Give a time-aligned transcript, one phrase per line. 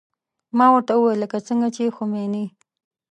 [0.57, 2.45] ما ورته وويل لکه څنګه چې خميني.